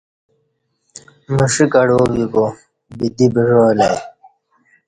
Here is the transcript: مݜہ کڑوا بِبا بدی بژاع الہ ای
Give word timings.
مݜہ 1.35 1.65
کڑوا 1.73 2.03
بِبا 2.13 2.45
بدی 2.97 3.27
بژاع 3.33 3.65
الہ 3.71 3.83
ای 3.91 3.97